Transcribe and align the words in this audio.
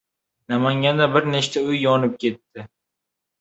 Namanganda 0.53 1.07
bir 1.17 1.27
nechta 1.35 1.63
uy 1.75 1.79
yonib 1.83 2.17
ketdi 2.25 2.67